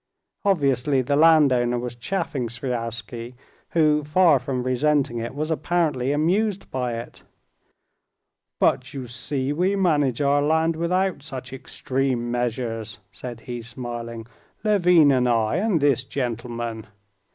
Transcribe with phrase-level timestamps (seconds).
[0.43, 3.35] Obviously the landowner was chaffing Sviazhsky,
[3.73, 7.21] who, far from resenting it, was apparently amused by it.
[8.59, 14.25] "But you see we manage our land without such extreme measures," said he, smiling:
[14.63, 16.87] "Levin and I and this gentleman."